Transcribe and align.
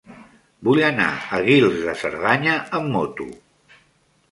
Vull 0.67 0.79
anar 0.87 1.05
a 1.17 1.41
Guils 1.49 1.77
de 1.89 1.95
Cerdanya 2.01 2.57
amb 2.81 2.91
moto. 2.97 3.31